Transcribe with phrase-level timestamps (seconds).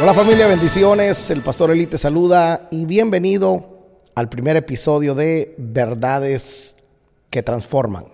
[0.00, 1.28] Hola familia, bendiciones.
[1.32, 3.80] El pastor Eli te saluda y bienvenido
[4.14, 6.76] al primer episodio de Verdades
[7.30, 8.04] que Transforman.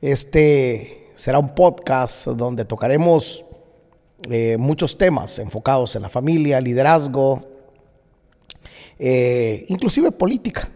[0.00, 3.44] Este será un podcast donde tocaremos
[4.30, 7.44] eh, muchos temas enfocados en la familia, liderazgo,
[9.00, 10.70] eh, inclusive política,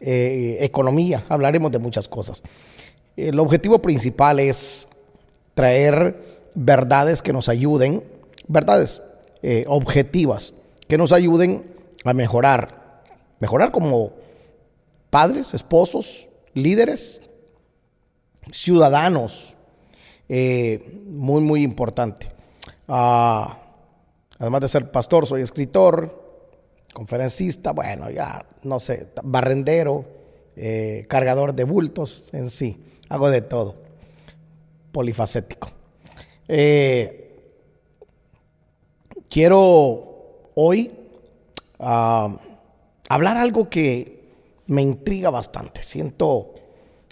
[0.00, 2.42] eh, economía, hablaremos de muchas cosas.
[3.14, 4.88] El objetivo principal es
[5.52, 8.02] traer verdades que nos ayuden,
[8.48, 9.02] verdades
[9.42, 10.54] eh, objetivas
[10.86, 11.64] que nos ayuden
[12.04, 13.02] a mejorar.
[13.38, 14.12] Mejorar como
[15.08, 17.30] padres, esposos, líderes,
[18.50, 19.54] ciudadanos.
[20.28, 22.28] Eh, muy, muy importante.
[22.86, 23.58] Ah,
[24.38, 26.46] además de ser pastor, soy escritor,
[26.92, 30.04] conferencista, bueno, ya no sé, barrendero,
[30.56, 32.80] eh, cargador de bultos en sí.
[33.08, 33.74] Hago de todo.
[34.92, 35.70] Polifacético.
[39.30, 40.90] Quiero hoy
[41.78, 42.36] uh,
[43.08, 44.20] hablar algo que
[44.66, 45.82] me intriga bastante.
[45.82, 46.54] Siento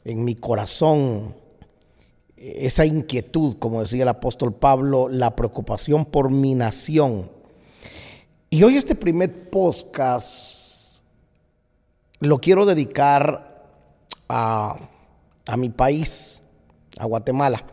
[0.04, 1.34] en mi corazón
[2.36, 7.30] esa inquietud, como decía el apóstol Pablo, la preocupación por mi nación.
[8.50, 11.02] Y hoy este primer podcast
[12.20, 13.64] lo quiero dedicar
[14.28, 14.76] a,
[15.46, 16.42] a mi país,
[16.98, 17.64] a Guatemala,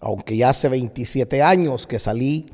[0.00, 2.46] aunque ya hace 27 años que salí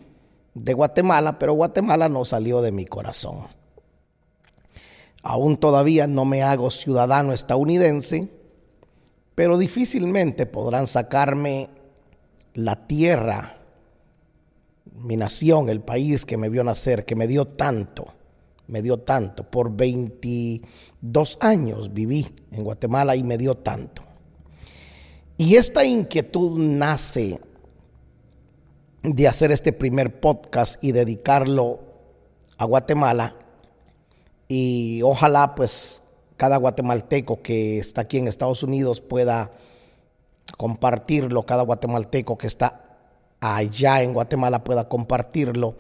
[0.58, 3.44] de Guatemala, pero Guatemala no salió de mi corazón.
[5.22, 8.28] Aún todavía no me hago ciudadano estadounidense,
[9.34, 11.70] pero difícilmente podrán sacarme
[12.54, 13.58] la tierra,
[14.94, 18.06] mi nación, el país que me vio nacer, que me dio tanto,
[18.66, 19.44] me dio tanto.
[19.44, 24.02] Por 22 años viví en Guatemala y me dio tanto.
[25.36, 27.40] Y esta inquietud nace
[29.02, 31.80] de hacer este primer podcast y dedicarlo
[32.56, 33.36] a Guatemala.
[34.48, 36.03] Y ojalá pues
[36.36, 39.50] cada guatemalteco que está aquí en Estados Unidos pueda
[40.56, 42.98] compartirlo, cada guatemalteco que está
[43.41, 45.76] allá en Guatemala pueda compartirlo,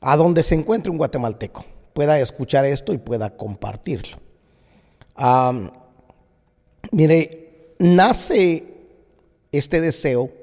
[0.00, 4.16] a donde se encuentre un guatemalteco, pueda escuchar esto y pueda compartirlo.
[6.90, 8.64] mire, nace
[9.52, 10.41] este deseo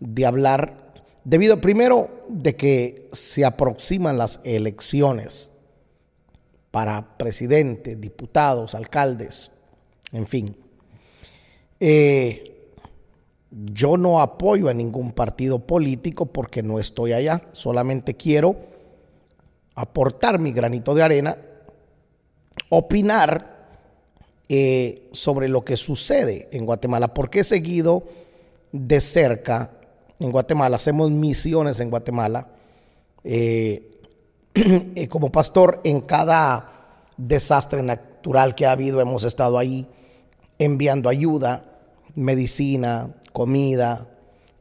[0.00, 0.92] de hablar,
[1.24, 5.50] debido primero de que se aproximan las elecciones
[6.70, 9.50] para presidente, diputados, alcaldes,
[10.12, 10.56] en fin.
[11.80, 12.54] Eh,
[13.50, 18.56] yo no apoyo a ningún partido político porque no estoy allá, solamente quiero
[19.74, 21.38] aportar mi granito de arena,
[22.68, 23.58] opinar
[24.48, 28.04] eh, sobre lo que sucede en Guatemala, porque he seguido
[28.72, 29.77] de cerca
[30.20, 32.48] en Guatemala, hacemos misiones en Guatemala.
[33.24, 34.00] Eh,
[34.54, 36.70] eh, como pastor, en cada
[37.16, 39.86] desastre natural que ha habido, hemos estado ahí
[40.58, 41.80] enviando ayuda,
[42.14, 44.08] medicina, comida,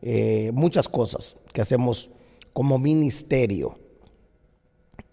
[0.01, 2.11] eh, muchas cosas que hacemos
[2.53, 3.79] como ministerio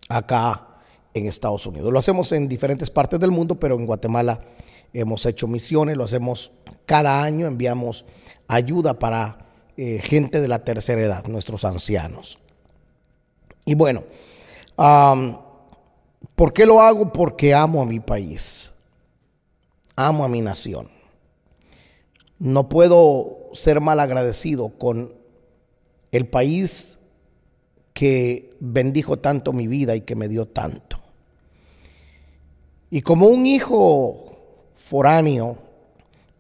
[0.08, 0.68] acá
[1.14, 1.92] en Estados Unidos.
[1.92, 4.40] Lo hacemos en diferentes partes del mundo, pero en Guatemala
[4.92, 6.52] hemos hecho misiones, lo hacemos
[6.84, 8.04] cada año, enviamos
[8.46, 9.43] ayuda para
[9.76, 12.38] eh, gente de la tercera edad, nuestros ancianos.
[13.64, 14.04] Y bueno,
[16.34, 17.12] ¿por qué lo hago?
[17.12, 18.72] Porque amo a mi país,
[19.96, 20.90] amo a mi nación.
[22.38, 25.14] No puedo ser mal agradecido con
[26.12, 26.98] el país
[27.92, 30.98] que bendijo tanto mi vida y que me dio tanto.
[32.90, 34.26] Y como un hijo
[34.76, 35.58] foráneo,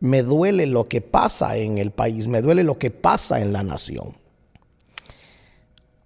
[0.04, 3.62] me duele lo que pasa en el país, me duele lo que pasa en la
[3.62, 4.14] nación.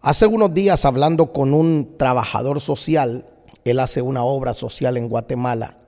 [0.00, 3.26] Hace unos días hablando con un trabajador social,
[3.64, 5.78] él hace una obra social en Guatemala,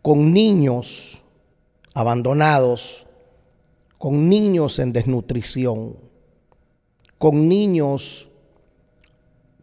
[0.00, 1.24] con niños
[1.92, 3.04] abandonados,
[3.98, 5.96] con niños en desnutrición,
[7.18, 8.28] con niños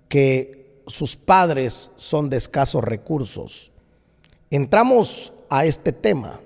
[0.10, 3.72] que sus padres son de escasos recursos.
[4.50, 6.42] Entramos a este tema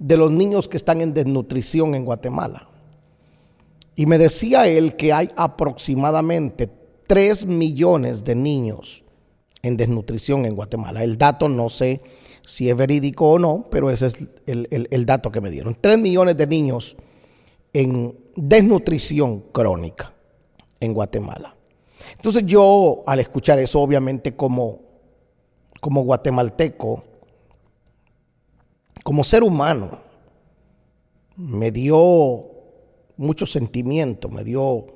[0.00, 2.68] de los niños que están en desnutrición en Guatemala.
[3.94, 6.70] Y me decía él que hay aproximadamente
[7.06, 9.04] 3 millones de niños
[9.62, 11.04] en desnutrición en Guatemala.
[11.04, 12.00] El dato no sé
[12.42, 15.76] si es verídico o no, pero ese es el, el dato que me dieron.
[15.78, 16.96] 3 millones de niños
[17.74, 20.14] en desnutrición crónica
[20.80, 21.54] en Guatemala.
[22.16, 24.80] Entonces yo al escuchar eso, obviamente como,
[25.78, 27.04] como guatemalteco,
[29.04, 29.98] como ser humano,
[31.36, 32.46] me dio
[33.16, 34.86] mucho sentimiento, me dio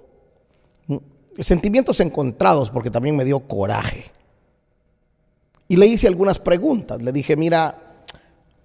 [1.38, 4.04] sentimientos encontrados porque también me dio coraje.
[5.68, 7.02] Y le hice algunas preguntas.
[7.02, 8.02] Le dije, mira,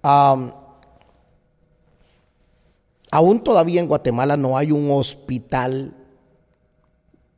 [0.02, 0.52] aún
[3.42, 5.94] todavía en Guatemala no hay un hospital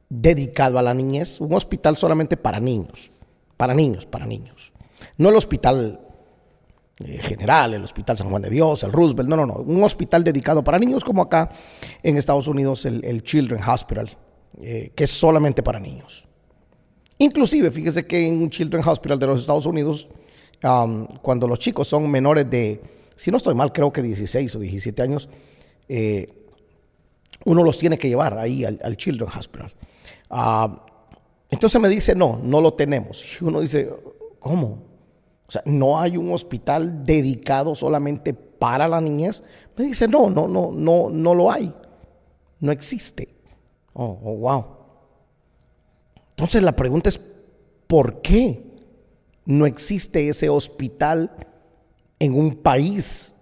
[0.08, 3.10] dedicado a la niñez, un hospital solamente para niños,
[3.56, 4.72] para niños, para niños.
[5.16, 6.00] No el hospital
[7.00, 10.22] eh, general, el Hospital San Juan de Dios, el Roosevelt, no, no, no, un hospital
[10.22, 11.50] dedicado para niños como acá
[12.02, 14.10] en Estados Unidos el, Children's Hospital,
[14.60, 16.28] eh, que es solamente para niños.
[17.18, 20.08] Inclusive, fíjese que en un Children's Hospital de los Estados Unidos,
[21.22, 22.80] cuando los chicos son menores de,
[23.16, 25.28] si no estoy mal, creo que 16 o 17 años,
[25.88, 26.28] eh,
[27.44, 29.72] uno los tiene que llevar ahí al, Children's Hospital.
[30.30, 30.84] Ah,
[31.50, 33.40] entonces me dice, no, no lo tenemos.
[33.40, 33.90] Y uno dice,
[34.38, 34.91] ¿cómo?
[35.52, 39.43] O sea, no hay un hospital dedicado solamente para la niñez.
[39.76, 41.75] Me dice, no, no, no, no, no lo hay.
[42.58, 43.28] No existe.
[43.93, 44.64] Oh, oh, wow.
[46.31, 47.20] Entonces la pregunta es,
[47.87, 48.64] ¿por qué
[49.44, 51.31] no existe ese hospital
[52.19, 53.34] en un país?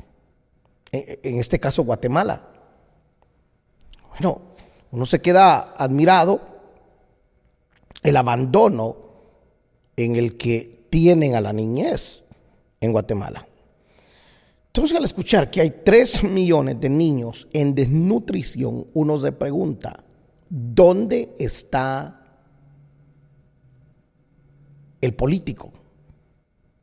[0.91, 2.43] En, este caso, Guatemala.
[4.09, 4.43] Bueno,
[4.91, 6.41] uno se queda admirado
[8.03, 8.97] el abandono
[9.97, 12.25] en el que tienen a la niñez
[12.81, 13.47] en Guatemala.
[14.67, 20.05] Entonces, al escuchar que hay 3 millones de niños en desnutrición, uno se pregunta,
[20.49, 22.23] ¿dónde está
[25.01, 25.73] el político?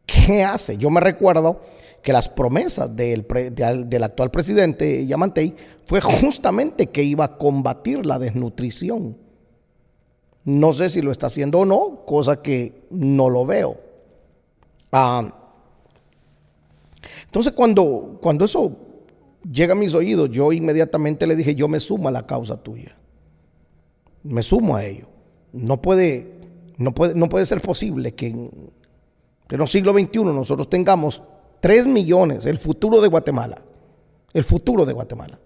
[0.05, 0.77] ¿Qué hace?
[0.77, 1.61] Yo me recuerdo
[2.01, 5.55] que las promesas del, del, actual presidente Yamantei
[5.85, 9.17] fue justamente que iba a combatir la desnutrición.
[10.43, 13.86] No sé si lo está haciendo o no, cosa que no lo veo.
[14.91, 15.33] Ah,
[17.25, 18.71] entonces cuando, cuando eso
[19.49, 22.95] llega a mis oídos, yo inmediatamente le dije, yo me sumo a la causa tuya.
[24.23, 25.07] Me sumo a ello.
[25.53, 26.39] No puede,
[26.77, 28.51] no puede, no puede ser posible que en,
[29.49, 31.21] en el siglo XXI nosotros tengamos
[31.59, 33.61] 3 millones, el futuro de Guatemala,
[34.33, 35.39] el futuro de Guatemala.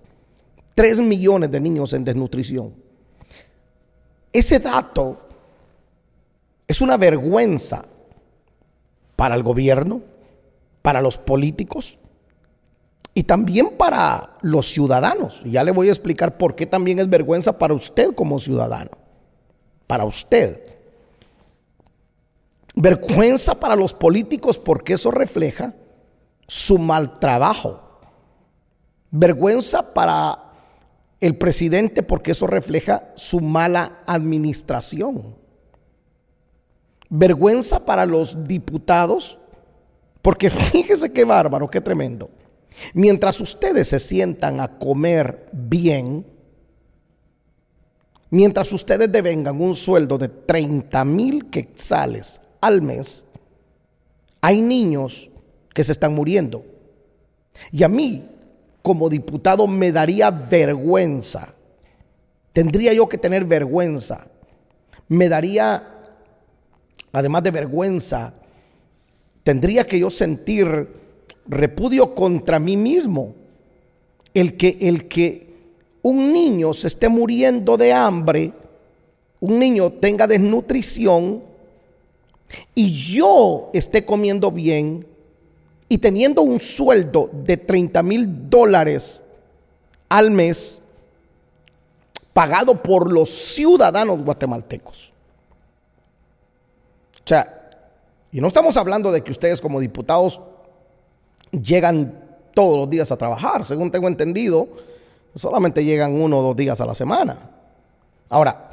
[0.76, 2.74] 3 millones de niños en desnutrición.
[4.32, 5.20] Ese dato
[6.68, 7.86] es una vergüenza
[9.22, 10.02] para el gobierno,
[10.82, 12.00] para los políticos
[13.14, 15.44] y también para los ciudadanos.
[15.44, 18.90] Ya le voy a explicar por qué también es vergüenza para usted como ciudadano.
[19.86, 20.64] Para usted.
[22.74, 25.76] Vergüenza para los políticos porque eso refleja
[26.48, 27.80] su mal trabajo.
[29.12, 30.52] Vergüenza para
[31.20, 35.41] el presidente porque eso refleja su mala administración.
[37.12, 39.38] Vergüenza para los diputados
[40.22, 42.30] porque fíjese qué bárbaro, qué tremendo.
[42.94, 46.26] Mientras ustedes se sientan a comer bien,
[48.30, 53.26] mientras ustedes devengan un sueldo de 30 mil quetzales al mes,
[54.40, 55.30] hay niños
[55.74, 56.66] que se están muriendo.
[57.72, 58.28] Y a mí,
[58.82, 61.54] como diputado me daría vergüenza.
[62.54, 64.28] Tendría yo que tener vergüenza.
[65.08, 66.01] Me daría,
[67.12, 68.34] además de vergüenza,
[69.44, 70.90] tendría que yo sentir
[71.48, 73.36] repudio contra mí mismo.
[74.34, 75.52] El que, el que
[76.02, 78.54] un niño se esté muriendo de hambre,
[79.40, 81.44] un niño tenga desnutrición
[82.74, 85.06] y yo esté comiendo bien
[85.90, 89.24] y teniendo un sueldo de 30 mil dólares
[90.08, 90.82] al mes
[92.34, 95.11] pagado por los ciudadanos guatemaltecos.
[97.32, 97.70] Sea,
[98.34, 100.42] y no estamos hablando de que ustedes como diputados
[101.50, 102.14] llegan
[102.54, 104.68] todos los días a trabajar, según tengo entendido,
[105.34, 107.38] solamente llegan uno o dos días a la semana.
[108.28, 108.72] Ahora,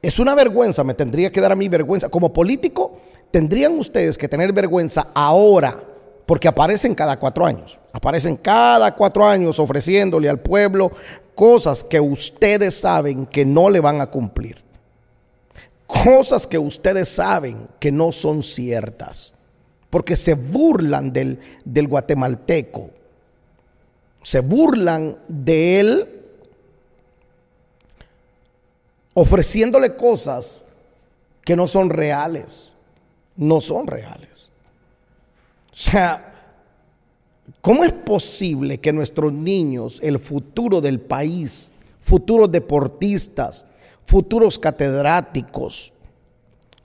[0.00, 2.08] es una vergüenza, me tendría que dar a mí vergüenza.
[2.08, 2.92] Como político,
[3.32, 5.76] tendrían ustedes que tener vergüenza ahora
[6.24, 7.80] porque aparecen cada cuatro años.
[7.92, 10.92] Aparecen cada cuatro años ofreciéndole al pueblo
[11.34, 14.65] cosas que ustedes saben que no le van a cumplir.
[15.86, 19.34] Cosas que ustedes saben que no son ciertas.
[19.90, 22.90] Porque se burlan del, del guatemalteco.
[24.22, 26.08] Se burlan de él
[29.14, 30.64] ofreciéndole cosas
[31.44, 32.74] que no son reales.
[33.36, 34.50] No son reales.
[35.72, 36.34] O sea,
[37.60, 43.66] ¿cómo es posible que nuestros niños, el futuro del país, futuros deportistas,
[44.06, 45.92] futuros catedráticos,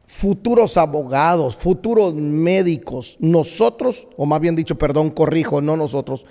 [0.05, 6.25] futuros abogados, futuros médicos, nosotros, o más bien dicho, perdón, corrijo, no nosotros,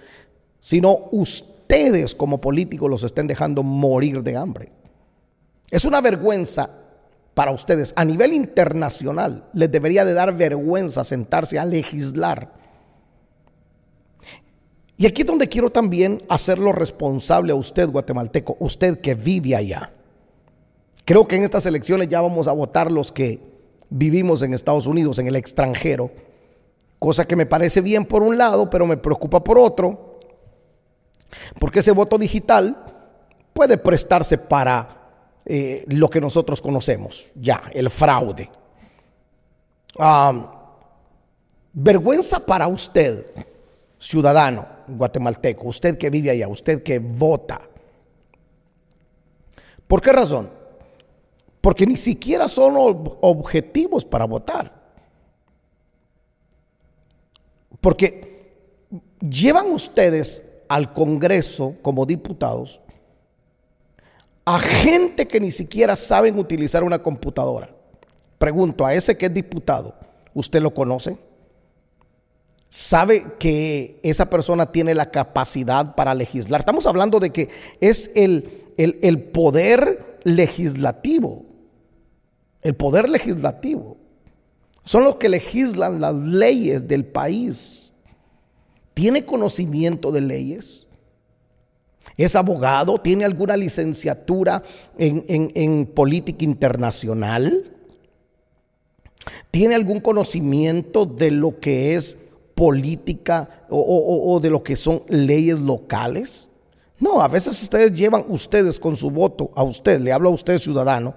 [0.58, 4.72] sino ustedes como políticos los estén dejando morir de hambre?
[5.70, 6.68] Es una vergüenza
[7.32, 7.92] para ustedes.
[7.96, 12.52] A nivel internacional les debería de dar vergüenza sentarse a legislar.
[14.96, 19.90] Y aquí es donde quiero también hacerlo responsable a usted, guatemalteco, usted que vive allá.
[21.10, 23.40] Creo que en estas elecciones ya vamos a votar los que
[23.88, 26.12] vivimos en Estados Unidos, en el extranjero,
[27.00, 30.20] cosa que me parece bien por un lado, pero me preocupa por otro,
[31.58, 32.84] porque ese voto digital
[33.52, 34.88] puede prestarse para
[35.46, 38.48] eh, lo que nosotros conocemos, ya, el fraude.
[41.72, 43.26] vergüenza para usted,
[43.98, 47.62] ciudadano guatemalteco, usted que vive allá, usted que vota.
[49.88, 50.59] ¿Por qué razón?
[51.70, 52.74] Porque ni siquiera son
[53.20, 54.74] objetivos para votar.
[57.80, 58.50] Porque
[59.20, 62.80] llevan ustedes al Congreso como diputados
[64.44, 67.70] a gente que ni siquiera saben utilizar una computadora.
[68.36, 69.94] Pregunto, a ese que es diputado,
[70.34, 71.18] ¿usted lo conoce?
[72.68, 76.62] ¿Sabe que esa persona tiene la capacidad para legislar?
[76.62, 77.48] Estamos hablando de que
[77.80, 81.49] es el, el, poder legislativo.
[82.62, 83.96] El poder legislativo.
[84.84, 87.92] Son los que legislan las leyes del país.
[88.94, 90.86] ¿Tiene conocimiento de leyes?
[92.16, 93.00] ¿Es abogado?
[93.00, 94.62] ¿Tiene alguna licenciatura
[94.98, 97.64] en, política internacional?
[99.50, 102.18] ¿Tiene algún conocimiento de lo que es
[102.54, 106.48] política o, o, de lo que son leyes locales?
[106.98, 110.58] No, a veces ustedes llevan, ustedes con su voto, a usted, le hablo a usted
[110.58, 111.14] ciudadano,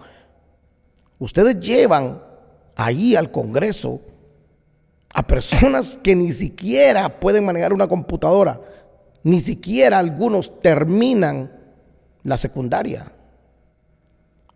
[1.20, 2.22] ustedes llevan
[2.76, 4.02] ahí al Congreso
[5.14, 8.60] a personas que ni siquiera pueden manejar una computadora
[9.24, 11.52] ni siquiera algunos terminan
[12.24, 13.12] la secundaria.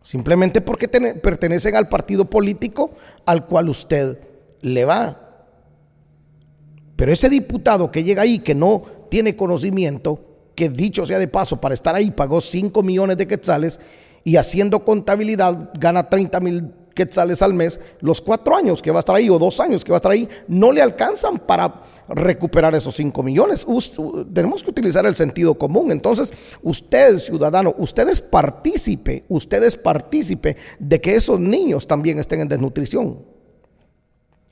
[0.02, 2.92] Simplemente porque pertenecen al partido político
[3.26, 4.20] al cual usted
[4.62, 5.24] le va.
[6.96, 10.24] Pero ese diputado que llega ahí, que no tiene conocimiento,
[10.56, 13.80] que dicho sea de paso, para estar ahí pagó 5 millones de quetzales
[14.28, 19.00] y haciendo contabilidad gana 30 mil quetzales al mes, los cuatro años que va a
[19.00, 22.76] estar ahí o dos años que va a estar ahí, no le alcanzan para recuperar
[22.76, 23.66] esos cinco millones.
[24.34, 25.94] tenemos que utilizar el sentido común.
[25.94, 32.42] Entonces, usted, ciudadano, usted es partícipe, usted es partícipe de que esos niños también estén
[32.42, 33.20] en desnutrición.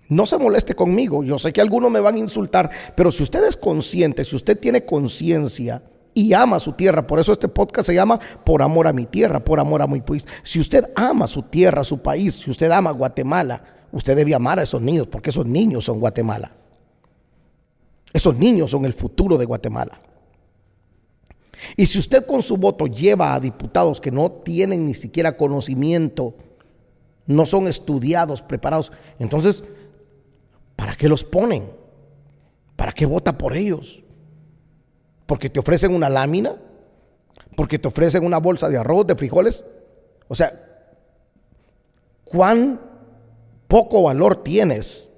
[0.07, 3.43] No se moleste conmigo, yo sé que algunos me van a insultar, pero si usted
[3.43, 5.83] es consciente, si usted tiene conciencia,
[6.15, 7.05] y ama su tierra.
[7.05, 10.01] Por eso este podcast se llama Por amor a mi tierra, por amor a mi
[10.01, 10.25] país.
[10.41, 14.63] Si usted ama su tierra, su país, si usted ama Guatemala, usted debe amar a
[14.63, 16.51] esos niños, porque esos niños son Guatemala.
[18.13, 19.99] Esos niños son el futuro de Guatemala.
[21.75, 26.35] Y si usted con su voto lleva a diputados que no tienen ni siquiera conocimiento,
[27.25, 29.65] no son estudiados, preparados, entonces,
[30.77, 31.69] ¿para qué los ponen?
[32.77, 34.04] ¿Para qué vota por ellos?
[35.25, 36.55] Porque te ofrecen una lámina,
[37.55, 39.65] porque te ofrecen una bolsa de arroz, de frijoles.
[40.27, 40.61] O sea,
[42.23, 42.79] ¿cuán
[43.67, 45.11] poco valor tienes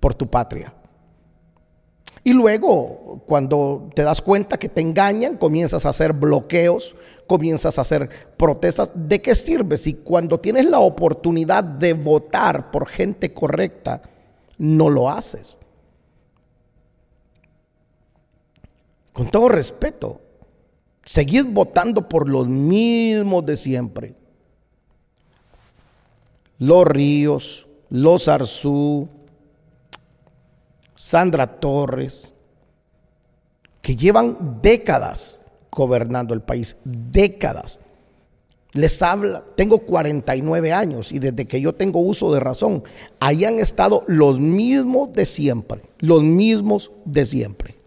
[0.00, 0.74] por tu patria?
[2.24, 6.94] Y luego, cuando te das cuenta que te engañan, comienzas a hacer bloqueos,
[7.26, 8.90] comienzas a hacer protestas.
[8.94, 14.02] ¿De qué sirve si cuando tienes la oportunidad de votar por gente correcta,
[14.58, 15.58] no lo haces?
[19.18, 20.20] Con todo respeto,
[21.04, 24.14] seguid votando por los mismos de siempre.
[26.58, 29.08] Los Ríos, Los Arzú,
[30.94, 32.32] Sandra Torres,
[33.82, 37.80] que llevan décadas gobernando el país, décadas.
[38.72, 42.84] Les habla, tengo 49 años y desde que yo tengo uso de razón,
[43.18, 47.77] ahí han estado los mismos de siempre, los mismos de siempre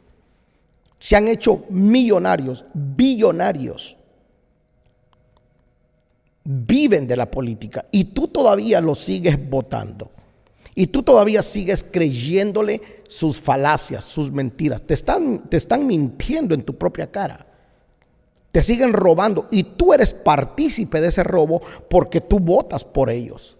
[1.01, 3.97] se han hecho millonarios, billonarios.
[6.43, 10.11] Viven de la política y tú todavía lo sigues votando.
[10.75, 14.83] Y tú todavía sigues creyéndole sus falacias, sus mentiras.
[14.83, 17.47] Te están, te están mintiendo en tu propia cara.
[18.51, 23.57] Te siguen robando y tú eres partícipe de ese robo porque tú votas por ellos.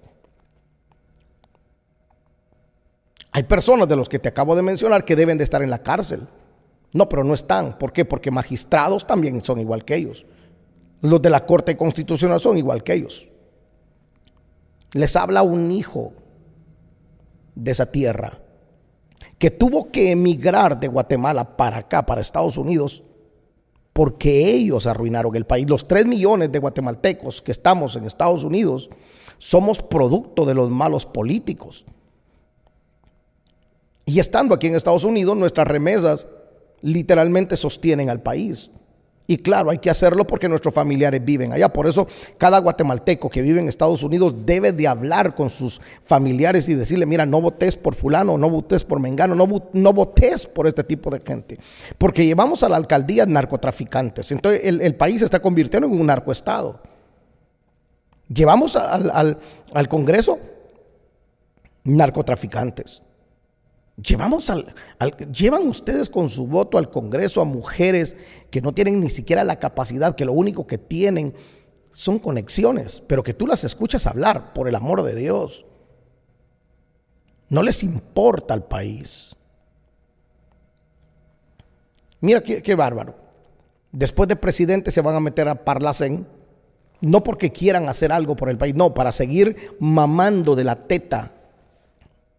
[3.32, 5.82] Hay personas de los que te acabo de mencionar que deben de estar en la
[5.82, 6.28] cárcel
[6.94, 7.78] no, pero no están.
[7.78, 8.06] ¿Por qué?
[8.06, 10.26] Porque magistrados también son igual que ellos.
[11.02, 13.28] Los de la Corte Constitucional son igual que ellos.
[14.94, 16.14] Les habla un hijo
[17.56, 18.40] de esa tierra
[19.38, 23.04] que tuvo que emigrar de Guatemala para acá, para Estados Unidos,
[23.94, 25.70] porque ellos arruinaron el país.
[25.70, 28.90] Los tres millones de guatemaltecos que estamos en Estados Unidos
[29.38, 31.86] somos producto de los malos políticos.
[34.06, 36.28] Y estando aquí en Estados Unidos, nuestras remesas
[36.82, 38.72] literalmente sostienen al país.
[39.28, 41.72] Y claro, hay que hacerlo porque nuestros familiares viven allá.
[41.72, 42.06] Por eso
[42.38, 47.06] cada guatemalteco que vive en Estados Unidos debe de hablar con sus familiares y decirle,
[47.06, 51.10] mira, no votes por fulano, no votes por mengano, no, no votes por este tipo
[51.10, 51.58] de gente.
[51.98, 54.34] Porque llevamos a la alcaldía narcotraficantes.
[54.34, 56.82] Entonces el, país se está convirtiendo en un narcoestado.
[58.28, 59.38] Llevamos al,
[59.74, 60.40] al Congreso
[61.86, 63.04] narcotraficantes.
[63.98, 64.74] Llevamos al,
[65.32, 68.16] llevan ustedes con su voto al Congreso a mujeres
[68.50, 71.34] que no tienen ni siquiera la capacidad, que lo único que tienen
[71.94, 75.66] son conexiones, pero que tú las escuchas hablar por el amor de Dios.
[77.50, 79.36] No les importa al país.
[82.22, 83.16] Mira qué, qué bárbaro.
[83.92, 86.28] Después de presidente se van a meter a Parlacén,
[87.02, 91.34] no porque quieran hacer algo por el país, no, para seguir mamando de la teta,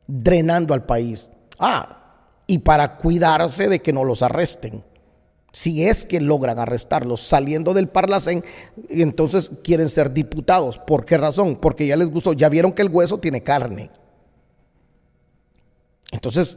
[0.07, 1.31] drenando al país.
[1.65, 1.97] Ah,
[2.49, 4.83] y para cuidarse de que no los arresten.
[5.53, 8.43] Si es que logran arrestarlos saliendo del Parlacén,
[8.89, 10.79] entonces quieren ser diputados.
[10.79, 11.57] ¿Por qué razón?
[11.57, 13.91] Porque ya les gustó, ya vieron que el hueso tiene carne.
[16.11, 16.57] Entonces,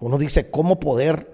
[0.00, 1.32] uno dice, ¿cómo poder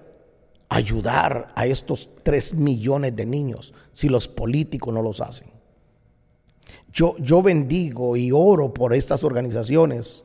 [0.69, 5.49] ayudar a estos tres millones de niños si los políticos no los hacen?
[6.93, 10.25] Yo, yo bendigo y oro por estas organizaciones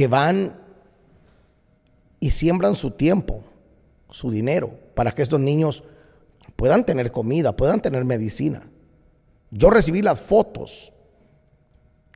[0.00, 0.56] que van
[2.20, 3.44] y siembran su tiempo,
[4.08, 5.84] su dinero, para que estos niños
[6.56, 8.66] puedan tener comida, puedan tener medicina.
[9.50, 10.90] Yo recibí las fotos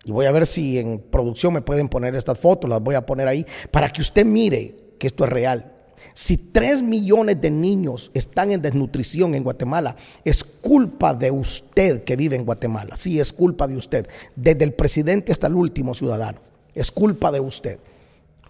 [0.02, 3.04] y voy a ver si en producción me pueden poner estas fotos, las voy a
[3.04, 5.74] poner ahí, para que usted mire que esto es real.
[6.14, 12.16] Si tres millones de niños están en desnutrición en Guatemala, es culpa de usted que
[12.16, 12.96] vive en Guatemala.
[12.96, 16.53] Sí, es culpa de usted, desde el presidente hasta el último ciudadano.
[16.74, 17.78] Es culpa de usted.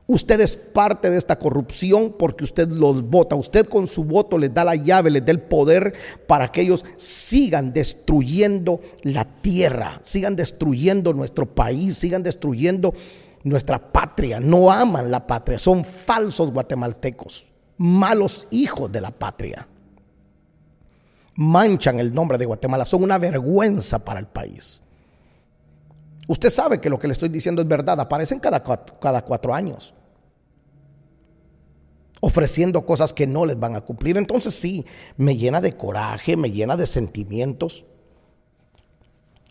[0.06, 3.36] Usted es parte de esta corrupción porque usted los vota.
[3.36, 5.94] Usted con su voto les da la llave, les da el poder
[6.26, 12.92] para que ellos sigan destruyendo la tierra, sigan destruyendo nuestro país, sigan destruyendo
[13.44, 14.40] nuestra patria.
[14.40, 17.46] No aman la patria, son falsos guatemaltecos,
[17.78, 19.66] malos hijos de la patria.
[21.36, 24.83] Manchan el nombre de Guatemala, son una vergüenza para el país.
[26.26, 29.94] Usted sabe que lo que le estoy diciendo es verdad, aparecen cada cuatro, años
[32.20, 34.16] ofreciendo cosas que no les van a cumplir.
[34.16, 34.86] Entonces sí,
[35.18, 37.84] me llena de coraje, me llena de sentimientos.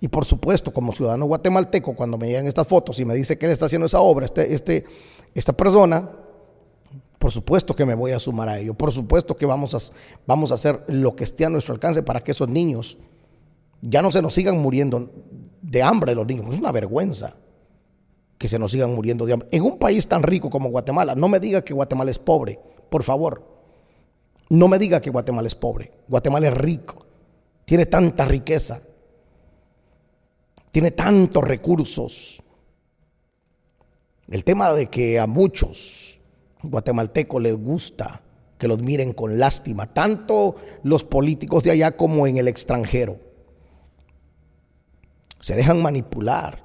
[0.02, 3.46] Y por supuesto, como ciudadano guatemalteco, cuando me llegan estas fotos y me dice que
[3.46, 4.86] él está haciendo esa obra, este, este,
[5.36, 6.10] esta persona,
[7.20, 8.74] por supuesto que me voy a sumar a ello.
[8.74, 9.94] Por supuesto que vamos a,
[10.26, 12.98] vamos a hacer lo que esté a nuestro alcance para que esos niños
[13.82, 15.12] ya no se nos sigan muriendo
[15.74, 17.36] de hambre los niños, es una vergüenza
[18.38, 19.50] que se nos sigan muriendo de hambre.
[19.52, 22.60] En un país tan rico como Guatemala, no me diga que Guatemala es pobre,
[22.92, 23.44] por favor.
[24.50, 25.92] No me diga que Guatemala es pobre.
[26.08, 27.08] Guatemala es rico,
[27.66, 28.82] tiene tanta riqueza,
[30.72, 32.44] tiene tantos recursos.
[34.28, 36.22] El tema de que a muchos
[36.62, 38.22] guatemaltecos les gusta
[38.60, 43.33] que los miren con lástima, tanto los políticos de allá como en el extranjero
[45.44, 46.64] se dejan manipular.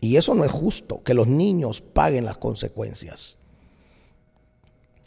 [0.00, 3.38] Y eso no es justo, que los niños paguen las consecuencias.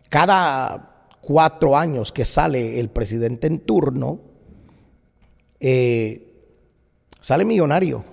[0.08, 4.22] Cada cuatro años que sale el presidente en turno,
[5.60, 6.34] eh,
[7.20, 8.06] sale millonario.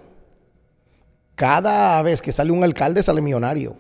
[1.37, 3.77] Cada vez que sale un alcalde sale millonario.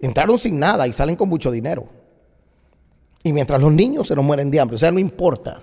[0.00, 1.86] Entraron sin nada y salen con mucho dinero.
[3.22, 5.62] Y mientras los niños se nos mueren de hambre, o sea, no importa.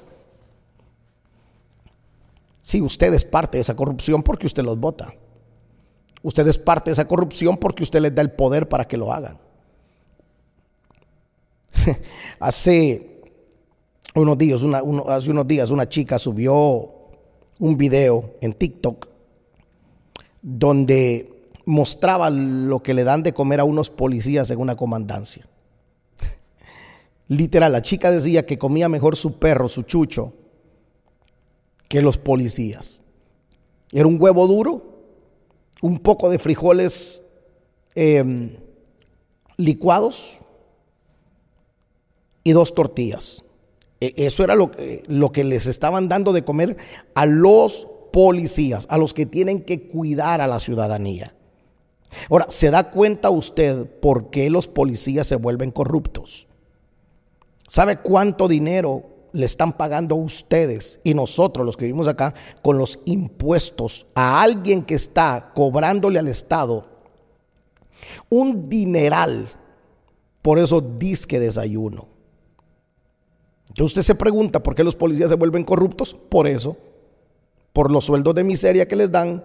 [2.66, 5.14] Sí, usted es parte de esa corrupción porque usted los vota.
[6.24, 9.14] Usted es parte de esa corrupción porque usted les da el poder para que lo
[9.14, 9.38] hagan.
[12.40, 13.22] hace,
[14.16, 16.92] unos días, una, hace unos días una chica subió
[17.60, 19.10] un video en TikTok
[20.42, 25.48] donde mostraba lo que le dan de comer a unos policías en una comandancia.
[27.28, 30.34] Literal, la chica decía que comía mejor su perro, su chucho,
[31.88, 33.04] que los policías.
[33.92, 34.96] Era un huevo duro,
[35.82, 37.24] un poco de frijoles
[37.94, 38.58] em,
[39.58, 40.40] licuados
[42.44, 43.44] y dos tortillas.
[44.02, 44.72] E, eso era lo
[45.08, 46.78] lo que les estaban dando de comer
[47.14, 51.36] a los policías, a los que tienen que cuidar a la ciudadanía.
[52.30, 56.48] Ahora, ¿se da cuenta usted por qué los policías se vuelven corruptos?
[57.68, 59.04] ¿Sabe cuánto dinero
[59.36, 64.84] le están pagando ustedes y nosotros los que vivimos acá con los impuestos a alguien
[64.84, 66.86] que está cobrándole al Estado
[68.30, 69.48] un dineral
[70.42, 72.08] por eso disque desayuno?
[73.74, 76.78] Que usted se pregunta por qué los policías se vuelven corruptos, por eso,
[77.74, 79.44] por los sueldos de miseria que les dan,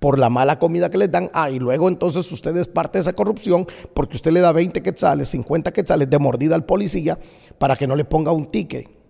[0.00, 1.30] por la mala comida que les dan.
[1.34, 4.82] Ah, y luego entonces usted es parte de esa corrupción porque usted le da 20
[4.82, 7.18] quetzales, 50 quetzales de mordida al policía
[7.58, 9.03] para que no le ponga un ticket.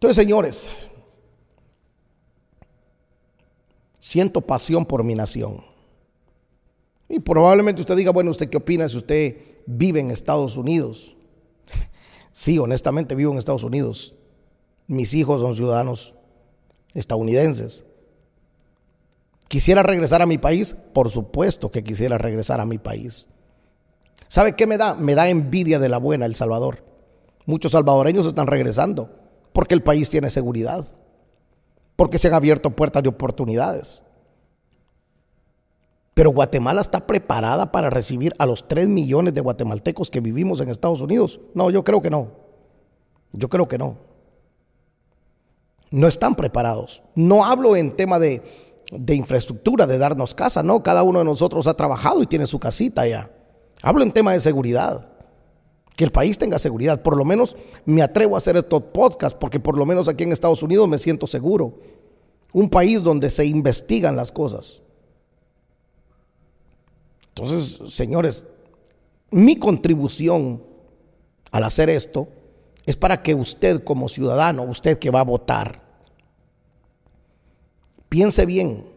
[0.00, 0.70] Entonces, señores,
[3.98, 5.60] siento pasión por mi nación.
[7.06, 9.36] Y probablemente usted diga, bueno, ¿usted qué opina si usted
[9.66, 11.16] vive en Estados Unidos?
[12.32, 14.14] Sí, honestamente vivo en Estados Unidos.
[14.86, 16.14] Mis hijos son ciudadanos
[16.94, 17.84] estadounidenses.
[19.48, 20.76] ¿Quisiera regresar a mi país?
[20.94, 23.28] Por supuesto que quisiera regresar a mi país.
[24.28, 24.94] ¿Sabe qué me da?
[24.94, 26.84] Me da envidia de la buena El Salvador.
[27.46, 29.19] Muchos salvadoreños están regresando
[29.52, 30.86] porque el país tiene seguridad,
[31.96, 34.04] porque se han abierto puertas de oportunidades.
[36.14, 40.68] Pero Guatemala está preparada para recibir a los 3 millones de guatemaltecos que vivimos en
[40.68, 41.40] Estados Unidos.
[41.54, 42.28] No, yo creo que no.
[43.32, 43.96] Yo creo que no.
[45.90, 47.02] No están preparados.
[47.14, 48.42] No hablo en tema de,
[48.92, 50.82] de infraestructura, de darnos casa, no.
[50.82, 53.30] Cada uno de nosotros ha trabajado y tiene su casita ya.
[53.82, 55.10] Hablo en tema de seguridad.
[55.96, 57.02] Que el país tenga seguridad.
[57.02, 60.32] Por lo menos me atrevo a hacer estos podcasts porque por lo menos aquí en
[60.32, 61.74] Estados Unidos me siento seguro.
[62.52, 64.82] Un país donde se investigan las cosas.
[67.28, 68.46] Entonces, señores,
[69.30, 70.62] mi contribución
[71.52, 72.28] al hacer esto
[72.86, 75.82] es para que usted como ciudadano, usted que va a votar,
[78.08, 78.89] piense bien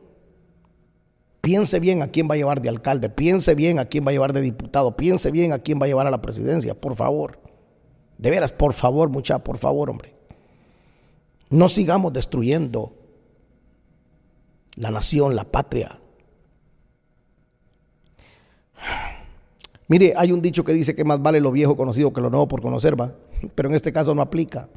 [1.44, 4.14] Piense bien a quién va a llevar de alcalde, piense bien a quién va a
[4.14, 7.38] llevar de diputado, piense bien a quién va a llevar a la presidencia, por favor.
[8.18, 10.16] De veras, por favor, mucha, por favor, hombre.
[11.50, 12.94] No sigamos destruyendo
[14.78, 16.00] la nación, la patria.
[19.90, 22.48] Mire, hay un dicho que dice que más vale lo viejo conocido que lo nuevo
[22.48, 23.14] por conocer, ¿va?
[23.54, 24.70] Pero en este caso no aplica.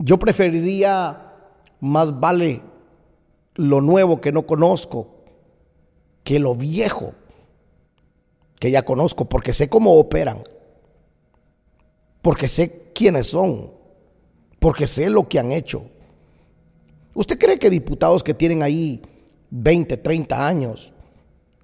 [0.00, 1.32] Yo preferiría
[1.78, 2.60] más vale
[3.56, 5.16] lo nuevo que no conozco
[6.26, 7.14] que lo viejo
[8.58, 10.42] que ya conozco, porque sé cómo operan,
[12.22, 13.70] porque sé quiénes son,
[14.58, 15.88] porque sé lo que han hecho.
[17.14, 19.00] ¿Usted cree que diputados que tienen ahí
[19.50, 20.92] 20, 30 años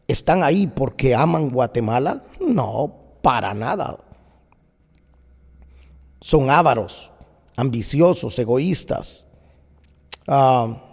[0.07, 2.25] están ahí porque aman Guatemala?
[2.41, 3.99] No, para nada.
[6.21, 7.11] Son ávaros,
[7.57, 9.27] ambiciosos, egoístas.
[10.29, 10.92] Ah,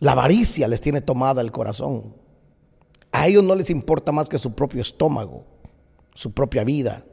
[0.00, 2.14] la avaricia les tiene tomada el corazón.
[3.12, 5.44] A ellos no les importa más que su propio estómago,
[6.14, 7.04] su propia vida.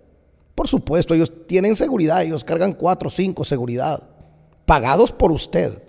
[0.55, 4.03] Por supuesto, ellos tienen seguridad, ellos cargan cuatro o cinco seguridad,
[4.65, 5.83] pagados por usted.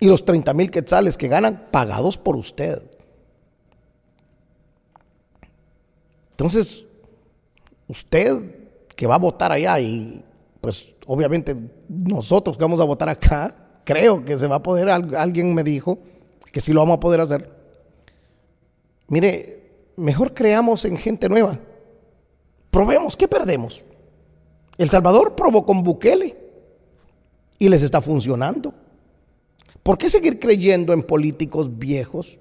[0.00, 2.88] Y los 30 mil quetzales que ganan, pagados por usted.
[6.30, 6.86] Entonces,
[7.88, 10.24] usted que va a votar allá y
[10.60, 11.56] pues obviamente
[11.88, 15.98] nosotros que vamos a votar acá, creo que se va a poder, alguien me dijo
[16.52, 17.50] que sí lo vamos a poder hacer.
[19.06, 19.62] Mire,
[19.96, 21.58] mejor creamos en gente nueva.
[22.70, 23.86] Probemos, ¿qué perdemos?
[24.76, 26.36] El Salvador probó con Bukele
[27.58, 28.74] y les está funcionando.
[29.82, 32.38] ¿Por qué seguir creyendo en políticos viejos?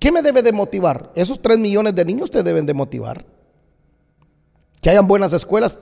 [0.00, 1.12] ¿Qué me debe de motivar?
[1.14, 3.24] Esos tres millones de niños te deben de motivar.
[4.82, 5.80] Que hayan buenas escuelas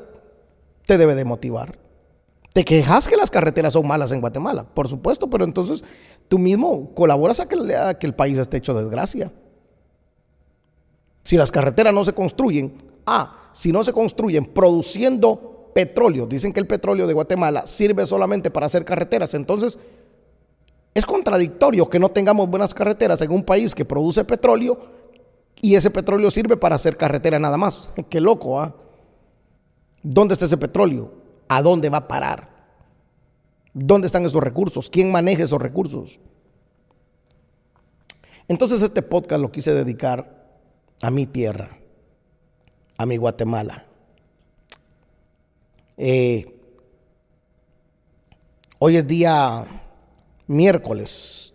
[0.85, 1.79] te debe de motivar.
[2.53, 5.83] Te quejas que las carreteras son malas en Guatemala, por supuesto, pero entonces
[6.29, 7.57] tú mismo colaboras a que,
[8.07, 9.33] el país esté hecho de desgracia.
[11.23, 12.75] Si las carreteras no se construyen,
[13.07, 18.51] ah, si no se construyen produciendo petróleo, dicen que el petróleo de Guatemala sirve solamente
[18.51, 19.79] para hacer carreteras, entonces
[20.95, 24.79] es contradictorio que no tengamos buenas carreteras en un país que produce petróleo
[25.63, 27.89] y ese petróleo sirve para hacer carretera nada más.
[28.11, 28.75] Qué loco, ¿ah?
[30.03, 31.22] ¿Dónde está ese petróleo?
[31.55, 32.49] ¿A dónde va a parar?
[33.75, 34.89] ¿Dónde están esos recursos?
[34.89, 36.19] ¿Quién maneja esos recursos?
[38.49, 40.49] Entonces este podcast lo quise dedicar
[41.03, 41.77] a mi tierra,
[42.97, 43.85] a mi Guatemala.
[45.99, 46.59] Eh,
[48.79, 49.67] hoy es día
[50.47, 51.53] miércoles,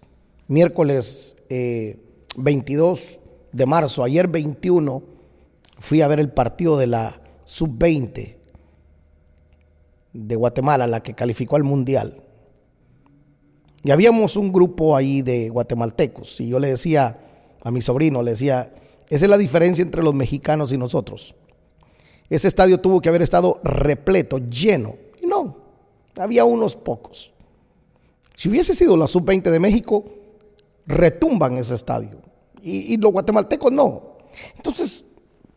[0.48, 3.20] miércoles 22 eh,
[3.52, 4.04] de marzo.
[4.04, 5.02] Ayer 21
[5.80, 8.37] fui a ver el partido de la sub-20
[10.18, 12.22] de Guatemala, la que calificó al Mundial.
[13.84, 16.42] Y habíamos un grupo ahí de guatemaltecos.
[16.42, 17.20] Y yo le decía
[17.62, 18.74] a mi sobrino, le decía,
[19.10, 21.36] esa es la diferencia entre los mexicanos y nosotros.
[22.30, 24.96] Ese estadio tuvo que haber estado repleto, lleno.
[25.22, 25.58] Y no,
[26.18, 27.34] había unos pocos.
[28.36, 30.04] Si hubiese sido la sub-20 de México,
[30.88, 32.18] retumban ese estadio.
[32.62, 34.18] Y, y, los guatemaltecos no.
[34.56, 35.06] Entonces,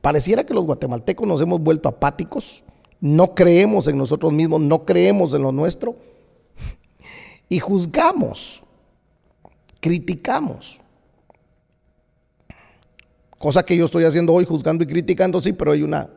[0.01, 2.63] pareciera que los guatemaltecos nos hemos vuelto apáticos,
[3.01, 5.97] no creemos en nosotros mismos, no creemos en lo nuestro
[7.49, 8.63] y juzgamos,
[9.81, 10.81] criticamos.
[13.39, 16.11] Cosa que yo estoy haciendo hoy, juzgando y criticando, sí, pero hay una,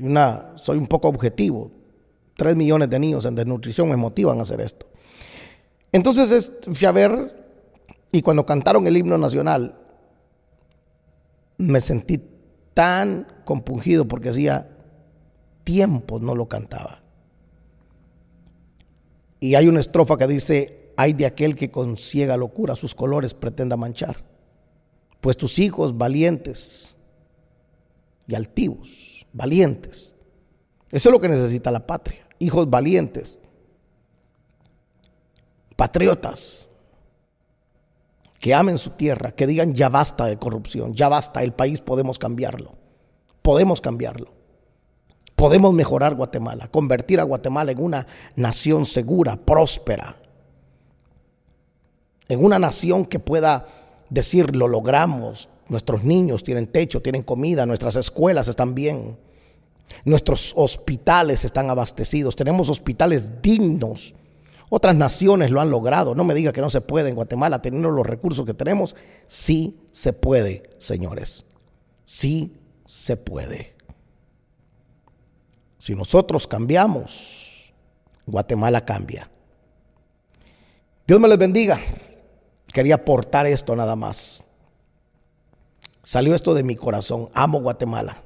[0.00, 1.70] una, soy un poco objetivo.
[2.36, 4.86] Tres millones de niños en desnutrición me motivan a hacer esto.
[5.92, 7.40] Entonces fui a ver
[8.10, 9.76] y cuando cantaron el himno nacional,
[11.58, 12.20] me sentí
[12.74, 14.68] tan compungido porque hacía
[15.64, 17.02] tiempo no lo cantaba.
[19.38, 23.34] Y hay una estrofa que dice, hay de aquel que con ciega locura sus colores
[23.34, 24.30] pretenda manchar
[25.20, 26.96] pues tus hijos valientes
[28.26, 30.14] y altivos, valientes.
[30.90, 33.38] Eso es lo que necesita la patria, hijos valientes,
[35.76, 36.69] patriotas,
[38.40, 42.18] que amen su tierra, que digan ya basta de corrupción, ya basta, el país podemos
[42.18, 42.74] cambiarlo,
[43.42, 44.40] podemos cambiarlo.
[45.36, 50.16] Podemos mejorar Guatemala, convertir a Guatemala en una nación segura, próspera,
[52.28, 53.66] en una nación que pueda
[54.10, 59.18] decir lo logramos, nuestros niños tienen techo, tienen comida, nuestras escuelas están bien,
[60.04, 64.14] nuestros hospitales están abastecidos, tenemos hospitales dignos.
[64.72, 66.14] Otras naciones lo han logrado.
[66.14, 68.94] No me diga que no se puede en Guatemala, teniendo los recursos que tenemos.
[69.26, 71.44] Sí se puede, señores.
[72.06, 72.56] Sí
[72.86, 73.74] se puede.
[75.76, 77.74] Si nosotros cambiamos,
[78.26, 79.28] Guatemala cambia.
[81.06, 81.80] Dios me les bendiga.
[82.72, 84.44] Quería aportar esto nada más.
[86.04, 87.28] Salió esto de mi corazón.
[87.34, 88.22] Amo Guatemala.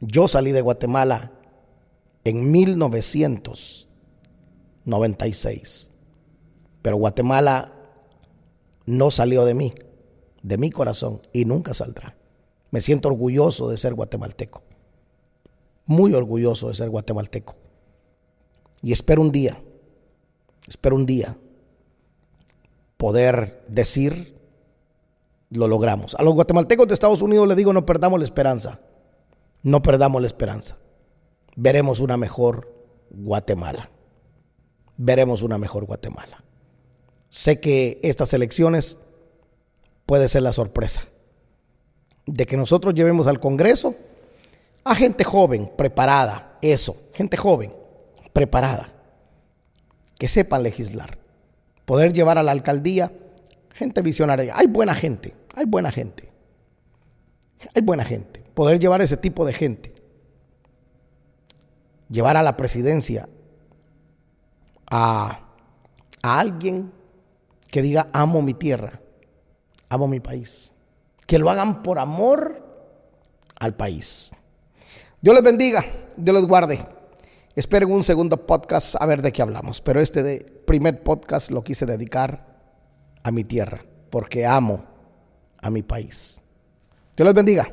[0.00, 1.30] Yo salí de Guatemala
[2.24, 2.50] en
[4.84, 5.90] 1996.
[6.82, 7.72] Pero Guatemala
[8.86, 9.74] no salió de mí,
[10.42, 12.16] de mi corazón, y nunca saldrá.
[12.70, 14.62] Me siento orgulloso de ser guatemalteco.
[15.86, 17.56] Muy orgulloso de ser guatemalteco.
[18.82, 19.62] Y espero un día,
[20.66, 21.36] espero un día
[22.96, 24.38] poder decir,
[25.50, 26.14] lo logramos.
[26.14, 28.80] A los guatemaltecos de Estados Unidos les digo, no perdamos la esperanza,
[29.62, 30.78] no perdamos la esperanza.
[31.56, 32.72] Veremos una mejor
[33.10, 33.90] Guatemala.
[35.02, 36.44] Veremos una mejor Guatemala.
[37.30, 38.98] Sé que estas elecciones
[40.04, 41.02] puede ser la sorpresa
[42.26, 43.94] de que nosotros llevemos al Congreso
[44.84, 47.72] a gente joven, preparada, eso, gente joven,
[48.34, 48.92] preparada,
[50.18, 51.16] que sepan legislar
[51.86, 53.10] poder llevar a la alcaldía
[53.72, 54.54] gente visionaria.
[54.54, 56.30] Hay buena gente, hay buena gente.
[57.74, 58.44] Hay buena gente.
[58.54, 59.92] Poder llevar ese tipo de gente.
[62.10, 63.28] Llevar a la presidencia
[64.90, 65.40] a,
[66.22, 66.92] alguien
[67.68, 69.00] que diga amo mi tierra,
[69.88, 70.74] amo mi país.
[71.26, 72.62] Que lo hagan por amor
[73.58, 74.30] al país.
[75.20, 75.84] Dios les bendiga,
[76.16, 76.84] Dios les guarde.
[77.54, 81.62] Esperen un segundo podcast a ver de qué hablamos, pero este de primer podcast lo
[81.62, 82.46] quise dedicar
[83.22, 84.84] a mi tierra, porque amo
[85.60, 86.40] a mi país.
[87.16, 87.70] Dios les bendiga.